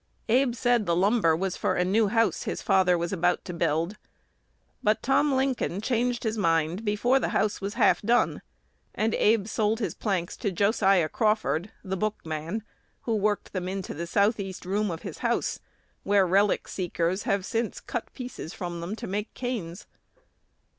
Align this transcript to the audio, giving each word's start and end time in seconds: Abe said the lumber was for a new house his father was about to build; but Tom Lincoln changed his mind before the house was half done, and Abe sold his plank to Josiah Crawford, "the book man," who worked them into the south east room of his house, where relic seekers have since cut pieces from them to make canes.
Abe 0.29 0.55
said 0.55 0.87
the 0.87 0.95
lumber 0.95 1.35
was 1.35 1.55
for 1.55 1.75
a 1.75 1.85
new 1.85 2.07
house 2.07 2.41
his 2.41 2.59
father 2.63 2.97
was 2.97 3.13
about 3.13 3.45
to 3.45 3.53
build; 3.53 3.97
but 4.81 5.03
Tom 5.03 5.31
Lincoln 5.35 5.79
changed 5.79 6.23
his 6.23 6.39
mind 6.39 6.83
before 6.83 7.19
the 7.19 7.29
house 7.37 7.61
was 7.61 7.75
half 7.75 8.01
done, 8.01 8.41
and 8.95 9.13
Abe 9.13 9.45
sold 9.45 9.77
his 9.79 9.93
plank 9.93 10.31
to 10.37 10.51
Josiah 10.51 11.07
Crawford, 11.07 11.71
"the 11.83 11.97
book 11.97 12.25
man," 12.25 12.63
who 13.01 13.13
worked 13.15 13.53
them 13.53 13.67
into 13.69 13.93
the 13.93 14.07
south 14.07 14.39
east 14.39 14.65
room 14.65 14.89
of 14.89 15.03
his 15.03 15.19
house, 15.19 15.59
where 16.01 16.25
relic 16.25 16.67
seekers 16.67 17.21
have 17.29 17.45
since 17.45 17.79
cut 17.79 18.11
pieces 18.15 18.55
from 18.55 18.81
them 18.81 18.95
to 18.95 19.05
make 19.05 19.31
canes. 19.35 19.85